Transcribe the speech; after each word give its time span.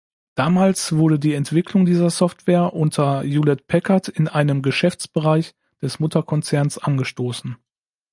Damals 0.33 0.93
wurde 0.93 1.19
die 1.19 1.35
Entwicklung 1.35 1.85
dieser 1.85 2.09
Software 2.09 2.73
unter 2.73 3.21
Hewlett-Packard 3.21 4.07
in 4.07 4.27
einem 4.27 4.63
Geschäftsbereich 4.63 5.53
des 5.79 5.99
Mutterkonzerns 5.99 6.79
angestoßen. 6.79 7.55